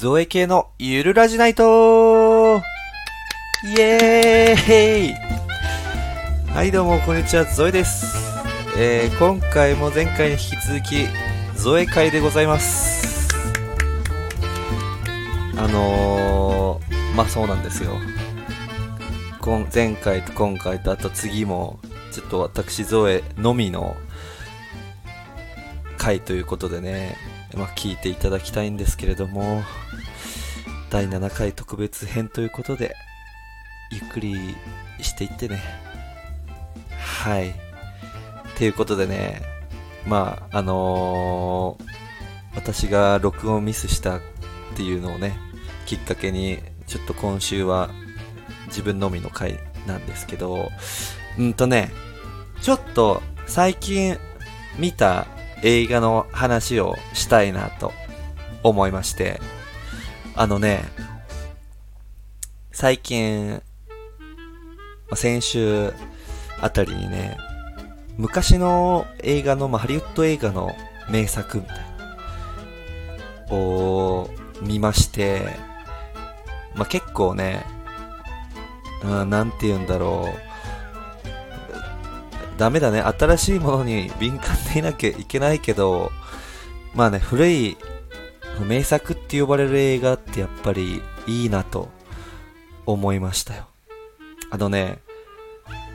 [0.00, 2.62] ゾエ系のゆるラジナイト
[3.64, 5.14] イエーイ
[6.54, 8.16] はいどうもこんにちは、ゾエです。
[8.78, 11.08] えー、今回も前回に引き続き、
[11.60, 13.28] ゾエ会でございます。
[15.56, 17.90] あのー、まあそうなんですよ。
[19.74, 21.80] 前回と今回とあと次も、
[22.12, 23.96] ちょっと私ゾエのみの
[25.96, 27.16] 回ということでね、
[27.54, 29.62] まあ、聞いていただきたいんですけれども、
[30.90, 32.94] 第7回特別編ということで、
[33.90, 34.36] ゆっくり
[35.00, 35.60] していってね。
[36.98, 37.54] はい。
[38.56, 39.42] ということでね、
[40.06, 41.98] まあ、あのー
[42.58, 44.20] 私が録音ミスしたっ
[44.74, 45.38] ていうのをね、
[45.86, 46.58] きっかけに、
[46.88, 47.88] ちょっと今週は
[48.66, 50.68] 自分のみの回なんですけど、
[51.38, 51.92] うんとね、
[52.60, 54.18] ちょっと最近
[54.76, 55.28] 見た
[55.62, 57.92] 映画の話をしたいなと
[58.62, 59.40] 思いまして、
[60.34, 60.84] あのね、
[62.72, 63.62] 最近、
[65.14, 65.92] 先週
[66.60, 67.36] あたりにね、
[68.16, 70.74] 昔の映画の、まあ、ハリウッド映画の
[71.08, 71.76] 名作みたい
[73.50, 75.56] な、を見まして、
[76.74, 77.64] まあ、結構ね、
[79.04, 80.47] うん、なんて言うんだろう、
[82.58, 83.00] ダメだね。
[83.00, 86.10] 新しいものに敏感でいなきゃいけないけど、
[86.92, 87.78] まあね、古い
[88.66, 91.88] 名作って呼ばれる映画ってやっぱりいいなと
[92.84, 93.68] 思いましたよ。
[94.50, 94.98] あのね、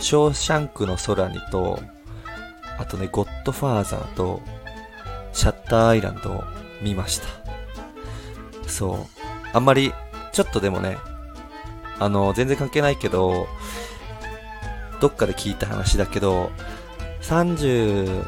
[0.00, 1.78] ショーシャンクの空にと、
[2.78, 4.40] あとね、ゴッドファーザーと、
[5.34, 6.44] シャッターアイランドを
[6.80, 7.26] 見ました。
[8.66, 8.96] そう。
[9.52, 9.92] あんまり、
[10.32, 10.96] ちょっとでもね、
[11.98, 13.46] あの、全然関係ないけど、
[15.00, 16.50] どっかで聞いた話だけど、
[17.22, 18.24] 30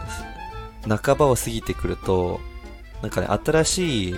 [0.89, 2.41] 半ばを過ぎてくると、
[3.03, 4.17] なんかね、新しい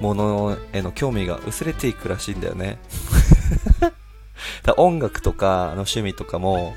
[0.00, 2.78] ものへの興味が薄れていくらしいんだよね。
[4.64, 6.74] だ音楽とか、の趣味とかも、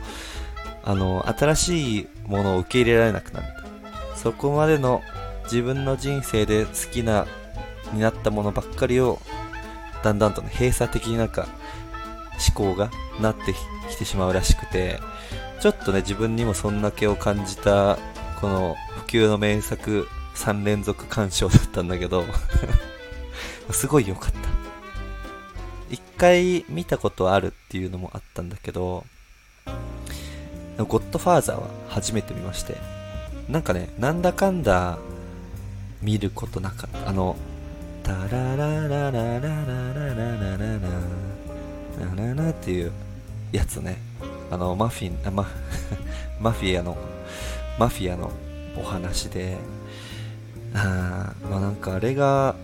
[0.83, 3.47] あの、新しいものを受け入れられなくなる。
[4.15, 5.01] そこまでの
[5.45, 7.25] 自分の人生で好きな、
[7.93, 9.19] になったものばっかりを、
[10.03, 11.47] だんだんとね、閉鎖的になんか、
[12.39, 13.53] 思考がなって
[13.89, 14.99] きてしまうらしくて、
[15.61, 17.97] ちょっとね、自分にもそんな気を感じた、
[18.41, 22.25] この普及の名作3連続鑑賞だったんだけど、
[23.71, 24.37] すごい良かった。
[25.89, 29.05] 一回見たことあるっていうのもあったんだけど、
[30.77, 32.77] ゴッドファーザーは初めて見まして、
[33.47, 34.97] なんかね、なんだかんだ
[36.01, 37.09] 見ることなかった。
[37.09, 37.35] あの、
[38.03, 41.34] タラララララララララララ
[42.15, 42.91] ララっていう
[43.51, 43.97] やつね。
[44.51, 45.47] あの、マフィン、あマ
[46.39, 46.97] マフィアの、
[47.79, 48.31] マフィアの
[48.77, 49.57] お話で、
[50.73, 52.55] あまあなんかあれが、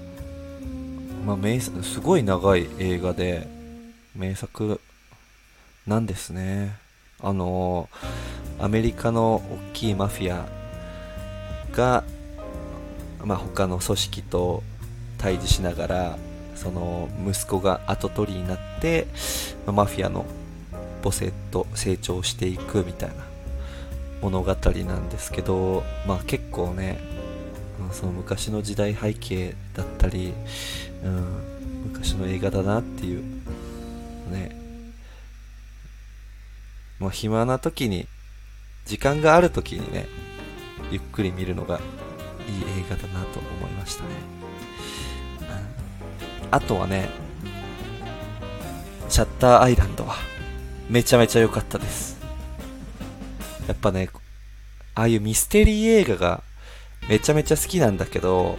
[1.25, 3.47] まあ名作、すごい長い映画で、
[4.15, 4.79] 名作
[5.87, 6.75] なんですね。
[7.23, 7.87] あの
[8.59, 10.47] アメリカの大きいマフィア
[11.75, 12.03] が、
[13.23, 14.63] まあ他の組織と
[15.17, 16.17] 対峙しながら、
[16.61, 19.07] その息子が跡取りになって、
[19.65, 20.25] マフィアの
[21.01, 23.15] 母性と成長していくみたいな
[24.21, 26.99] 物語なんですけど、まあ結構ね、
[27.91, 30.33] その昔の時代背景だったり、
[31.03, 33.23] うん、昔の映画だなっていう、
[34.31, 34.55] ね、
[36.99, 38.07] まあ暇な時に、
[38.85, 40.05] 時間がある時にね、
[40.91, 41.83] ゆっくり見るのがいい
[42.81, 44.09] 映画だなと思いましたね。
[46.51, 47.09] あとはね、
[49.09, 50.15] シャッターアイランドは、
[50.89, 52.19] めちゃめちゃ良かったです。
[53.67, 54.09] やっぱね、
[54.95, 56.43] ああいうミステリー映画が
[57.07, 58.57] めちゃめちゃ好きなんだけど、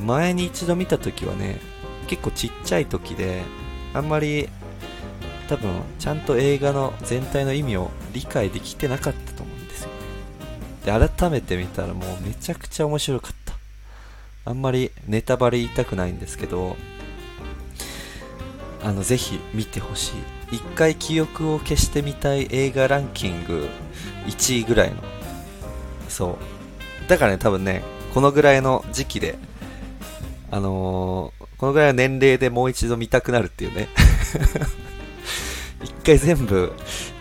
[0.00, 1.60] 前に一度見た時はね、
[2.08, 3.42] 結構ちっちゃい時で、
[3.92, 4.48] あんまり
[5.48, 9.88] 多分ちゃんと映画の全体の意味を理解できてなかったと思うんですよ
[10.90, 11.00] ね。
[11.00, 13.52] で、改めて見たらもうめちゃくちゃ面白かった。
[14.44, 16.76] あんまりネタバレ言いたくないんですけど、
[18.82, 20.12] あの、ぜひ見てほし
[20.50, 20.56] い。
[20.56, 23.68] 一回記憶を消してみたい映画ランキング
[24.26, 24.96] 1位ぐらいの。
[26.08, 26.38] そ
[27.06, 27.08] う。
[27.08, 27.82] だからね、多分ね、
[28.12, 29.38] このぐらいの時期で、
[30.50, 33.86] あのーこのぐらいの年齢でもう一度見たくなるっていうね。
[35.80, 36.72] 一回全部、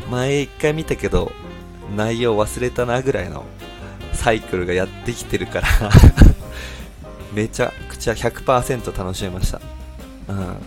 [0.09, 1.31] 前一回見たけど、
[1.95, 3.45] 内容忘れたなぐらいの
[4.13, 5.67] サイクルがやってきてるから、
[7.31, 9.61] めちゃくちゃ100%楽しめました。
[10.27, 10.57] うん。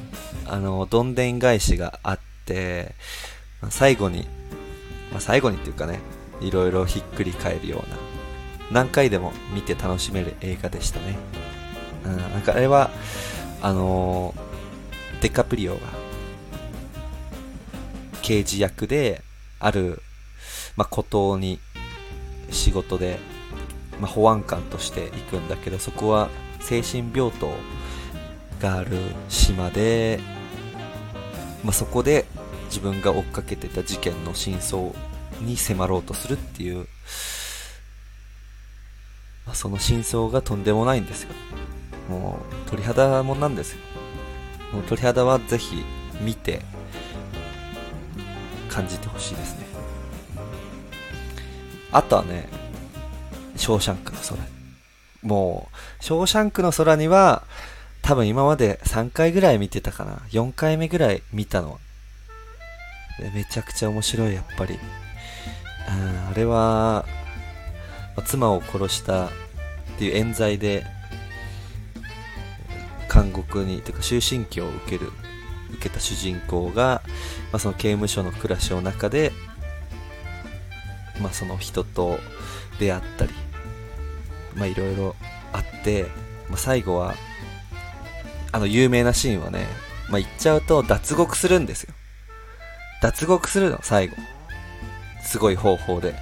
[0.47, 2.95] あの、どんでん返しがあって、
[3.61, 4.27] まあ最後に、
[5.11, 6.01] まあ、最後にっていうかね、
[6.41, 11.17] いろいろひっくり返るような、何回でも見て楽しめる映画でしたね。
[12.05, 12.91] うん、なんかあれは、
[13.63, 15.81] あのー、デカプリオが、
[18.23, 19.23] 刑事役で、
[19.61, 20.03] ある、
[20.77, 21.59] まあ、孤島に
[22.51, 23.19] 仕事で、
[24.01, 26.29] まあ、保安官として行くんだけど、そこは
[26.61, 27.51] 精神病棟
[28.65, 28.97] がある
[29.29, 30.19] 島で、
[31.63, 32.25] まあ、そこで
[32.69, 34.91] 自分が追っかけてた事件の真相
[35.43, 36.87] に迫ろうとするっていう、
[39.45, 41.31] まあ、その真相がとんでもないんですよ。
[42.09, 43.81] もう鳥肌もんなんですよ。
[44.73, 45.85] もう鳥肌はぜひ
[46.23, 46.63] 見て
[48.71, 49.67] 感じてほしいですね。
[51.93, 52.49] あとはね、
[53.57, 54.39] ショーシャンクの空。
[55.23, 55.69] も
[56.01, 57.45] う、ショーシャンクの空には、
[58.05, 60.17] 多分今まで3回ぐらい見てたかな。
[60.31, 61.81] 4回目ぐらい見たの。
[63.35, 64.79] めちゃくちゃ面白い、やっぱり。
[65.89, 67.07] ああれは、
[68.27, 69.31] 妻を殺したっ
[69.99, 70.85] ていう冤罪で、
[73.13, 75.11] 監獄に、てか終身刑を受ける、
[75.73, 77.01] 受けた主人公が、
[77.53, 79.33] まあ、その刑務所の暮らしの中で、
[81.23, 82.19] まあ、その人と
[82.79, 83.33] 出会ったり、
[84.57, 85.17] まあ、いろいろ
[85.55, 86.11] あって、
[86.51, 87.15] まあ、最後は、
[88.55, 89.67] あの有名なシーンはね、
[90.09, 91.95] まあ、言っちゃうと脱獄するんですよ。
[93.03, 94.15] 脱獄するの、最後。
[95.25, 96.15] すごい方法で。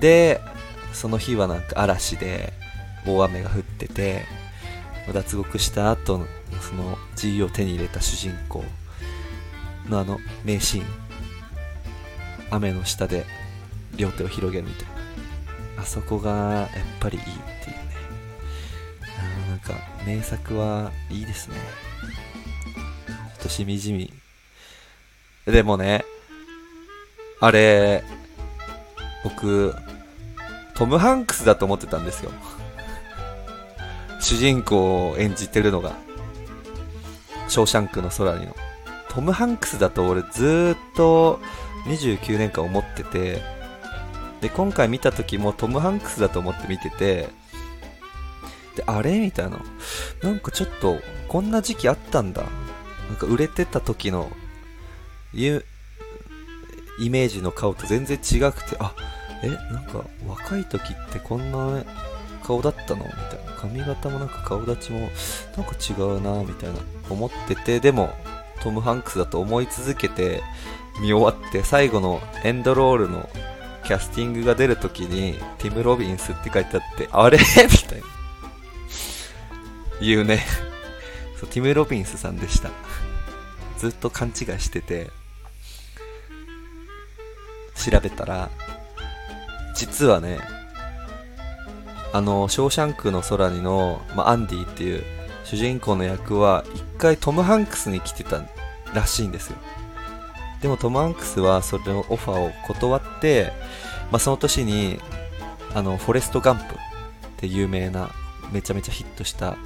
[0.00, 0.40] で、
[0.94, 2.54] その日はなんか嵐で
[3.06, 4.24] 大雨が降ってて、
[5.12, 6.26] 脱獄した後の
[6.62, 8.64] その自由を手に入れた主人公
[9.86, 10.86] のあの名シーン。
[12.50, 13.26] 雨の下で
[13.98, 14.88] 両手を広げるみたい
[15.76, 15.82] な。
[15.82, 16.68] あそこがやっ
[17.00, 17.26] ぱりいいっ
[17.64, 17.77] ていう。
[19.68, 19.74] か
[20.06, 21.56] 名作はいいですね。
[21.56, 24.12] ちょっとしみじみ。
[25.46, 26.04] でもね、
[27.40, 28.02] あれ、
[29.24, 29.74] 僕、
[30.74, 32.32] トム・ハンクスだと思ってたんですよ。
[34.20, 35.96] 主人公を演じてるのが、
[37.48, 38.56] ショーシャンクの空にの。
[39.08, 41.40] トム・ハンクスだと俺ずっと
[41.86, 43.42] 29年間思ってて、
[44.40, 47.28] で、今回見た時もトム・ハンクスだと思って見てて、
[48.78, 49.18] で、あれ？
[49.18, 49.60] みたいな。
[50.22, 50.98] なんかちょっと、
[51.28, 52.44] こんな時期あったんだ。
[53.08, 54.30] なんか売れてた時の、
[55.34, 55.50] イ
[57.10, 58.94] メージの顔と全然違くて、あ、
[59.42, 61.84] え、なんか若い時ってこんな
[62.42, 63.04] 顔だったの？
[63.04, 63.52] みたいな。
[63.58, 65.00] 髪型もなんか顔立ちも
[65.56, 66.78] なんか違うなみたいな
[67.10, 68.10] 思ってて、でも
[68.62, 70.42] トム・ハンクスだと思い続けて
[71.00, 73.28] 見終わって最後のエンドロールの
[73.84, 77.38] キャスティングが出るときにティム・ロビンスって書いてあって、あれ？
[77.38, 78.17] みたいな。
[80.00, 80.44] 言うね。
[81.38, 82.70] そう、ティム・ロビンスさんでした。
[83.78, 85.10] ずっと勘違いしてて、
[87.74, 88.50] 調べたら、
[89.74, 90.40] 実はね、
[92.12, 95.04] あの、ショーシャンクの空にの、ま、アンディっていう
[95.44, 98.42] 主人公の役は、一回トム・ハンクスに来てた
[98.94, 99.58] らしいんですよ。
[100.60, 103.52] でもトム・ハンクスはそれのオファーを断って、
[104.10, 104.98] ま、その年に、
[105.74, 106.66] あの、フォレスト・ガンプっ
[107.36, 108.10] て有名な、
[108.52, 109.56] めちゃめちゃヒットした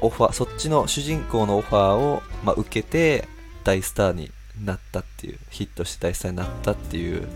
[0.00, 3.28] オファー、そっちの主人公のオファーを、まあ、受けて
[3.64, 4.30] 大スターに
[4.64, 7.28] なったっていう、ヒットして大スターになったっていう、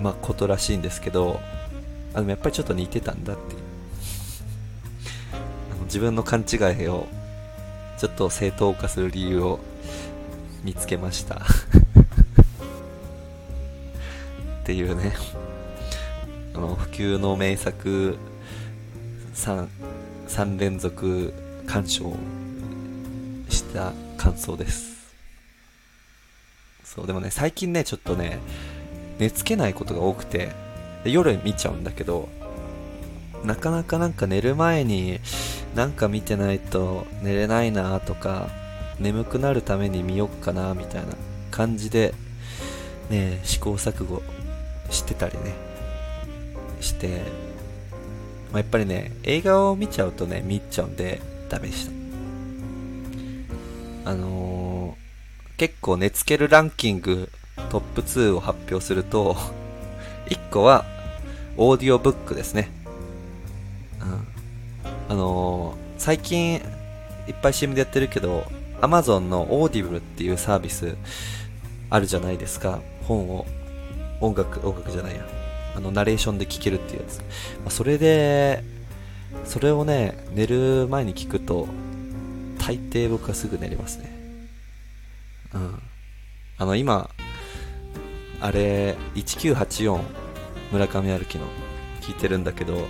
[0.00, 1.40] まあ、ことらしいんですけど、
[2.12, 3.60] あのやっぱりちょっと似てたんだっていう。
[5.32, 7.06] あの自分の勘違いを
[7.98, 9.60] ちょっと正当化する理由を
[10.62, 11.36] 見つけました
[14.62, 15.14] っていうね
[16.54, 18.16] あの普及の名作
[19.34, 19.68] 3,
[20.28, 21.34] 3連続
[21.66, 22.14] 鑑賞
[23.48, 24.94] した感想です。
[26.84, 28.38] そうでもね最近ねちょっとね
[29.18, 30.52] 寝つけないことが多くて
[31.04, 32.28] 夜見ちゃうんだけど
[33.44, 35.18] なかなかなんか寝る前に
[35.74, 38.48] なんか見てないと寝れないなとか
[39.00, 41.14] 眠くなるために見よっかなみたいな
[41.50, 42.14] 感じで
[43.10, 44.22] ね試行錯誤
[44.90, 45.54] してたりね
[46.80, 47.22] して
[48.54, 51.88] まあ、やっぱりね、映画を見ちゃうとね、見ちゃうんで、ダメでし
[54.04, 54.10] た。
[54.12, 57.32] あのー、結構寝つけるランキング
[57.68, 59.34] トップ2を発表すると、
[60.28, 60.84] 1個は、
[61.56, 62.70] オーディオブックですね。
[64.00, 64.24] うん。
[65.08, 66.62] あのー、最近、
[67.26, 68.44] いっぱい CM でやってるけど、
[68.80, 70.94] Amazon の Audible っていうサービス
[71.90, 72.78] あるじゃないですか。
[73.02, 73.46] 本を、
[74.20, 75.43] 音楽、音楽じゃないや。
[75.74, 77.18] あの、ナレーションで聴けるっていうやつ。
[77.18, 77.24] ま
[77.66, 78.62] あ、それで、
[79.44, 81.66] それをね、寝る前に聞くと、
[82.58, 84.10] 大抵僕はすぐ寝れますね。
[85.54, 85.82] うん。
[86.58, 87.10] あの、今、
[88.40, 90.00] あれ、1984、
[90.72, 91.44] 村上春樹の
[92.00, 92.86] 聞いてるんだけど、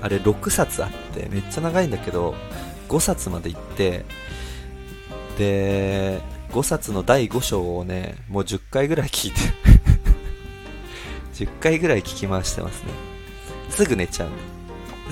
[0.00, 2.34] あれ6冊あってめっちゃ長いんだけど
[2.88, 4.04] 5冊まで行って
[5.36, 9.40] で5冊の第5章をねもう10回ぐらい聞いて
[11.38, 12.90] 10回ぐらい聞き回してますね。
[13.70, 14.30] すぐ寝ちゃう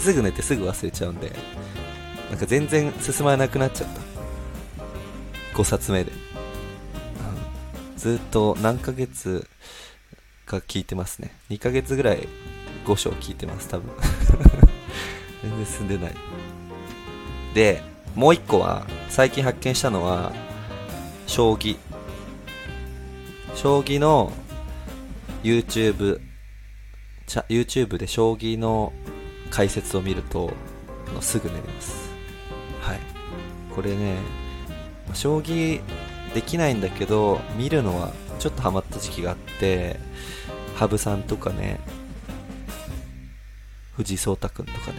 [0.00, 1.30] すぐ寝てすぐ忘れちゃうんで。
[2.30, 4.00] なんか全然進まなくなっちゃった。
[5.56, 6.18] 5冊目で、うん、
[7.97, 9.47] ずっと何ヶ月
[10.45, 11.30] か聞いてますね。
[11.50, 12.28] 2ヶ月ぐらい
[12.85, 13.95] 5章聞いてます多分。
[15.42, 16.14] 全然進んでない。
[17.54, 17.83] で
[18.16, 20.33] もう一個は最近発見したのは
[21.28, 21.76] 将棋。
[23.54, 24.33] 将棋の
[25.46, 26.20] YouTube
[27.48, 28.92] YouTube で将棋の
[29.50, 30.52] 解説を見ると
[31.20, 32.10] すぐ寝れます。
[32.80, 33.00] はい。
[33.74, 34.16] これね
[35.14, 35.80] 将棋
[36.34, 39.98] できないんだけど見るのはちょっとハマった時期があって
[40.76, 41.80] 羽生さんとかね
[43.96, 44.98] 藤井聡太君とかね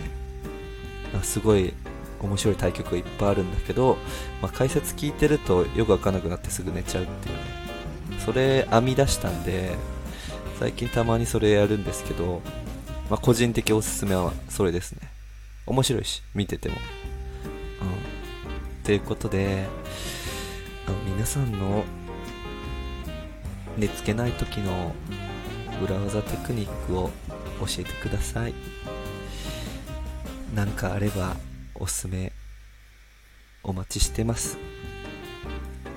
[1.24, 1.74] すごい
[2.20, 3.98] 面白い対局がいっぱいあるんだけど、
[4.42, 7.42] まあ、解説聞いてるとよくわかんなくなってすぐ寝ちゃうっていうね。
[8.26, 9.76] それ編み出したんで
[10.60, 12.42] 最近たまにそれやるんですけど、
[13.12, 15.02] まあ、個人的おすすめはそれですね。
[15.68, 16.76] 面白いし見てても。
[16.76, 16.80] う
[18.80, 18.84] ん。
[18.84, 19.68] ということで
[20.88, 21.84] あの皆さんの
[23.78, 24.94] 寝つけない時の
[25.84, 27.12] 裏技テクニックを
[27.60, 28.56] 教えてください。
[30.56, 31.36] 何かあれば
[31.76, 32.32] おすすめ
[33.64, 34.58] お待ちしてます。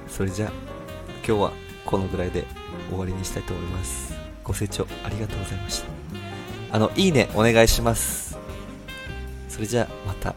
[0.06, 0.52] それじゃあ
[1.26, 1.52] 今日は
[1.86, 2.44] このぐらいで
[2.90, 4.19] 終わりにしたいと思います。
[4.50, 5.86] ご清聴ありがとうございました。
[6.72, 8.36] あのいいねお願いします。
[9.48, 10.34] それじゃあまた。